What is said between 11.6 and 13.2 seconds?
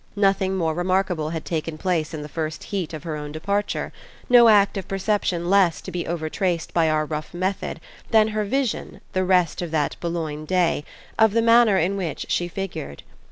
in which she figured.